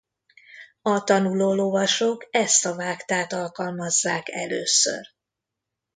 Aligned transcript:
A 0.81 1.03
tanuló 1.03 1.53
lovasok 1.53 2.27
ezt 2.31 2.65
a 2.65 2.75
vágtát 2.75 3.33
alkalmazzák 3.33 4.29
először. 4.29 5.07